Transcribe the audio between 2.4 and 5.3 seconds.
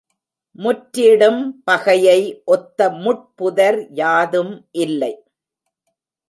ஒத்த முட்புதர் யாதும் இல்லை.